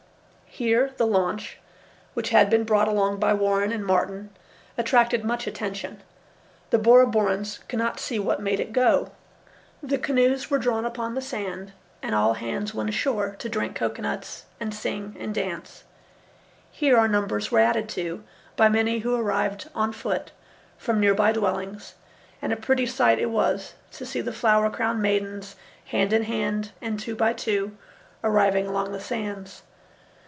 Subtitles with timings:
[0.53, 1.59] Here the launch,
[2.13, 4.31] which had been brought along by Warren and Martin,
[4.77, 6.03] attracted much attention.
[6.71, 9.13] The Bora Borans could not see what made it go.
[9.81, 11.71] The canoes were drawn upon the sand,
[12.03, 15.85] and all hands went ashore to drink cocoanuts and sing and dance.
[16.69, 18.21] Here our numbers were added to
[18.57, 20.33] by many who arrived on foot
[20.77, 21.95] from near by dwellings,
[22.41, 25.55] and a pretty sight it was to see the flower crowned maidens,
[25.85, 27.77] hand in hand and two by two,
[28.21, 29.63] arriving along the sands.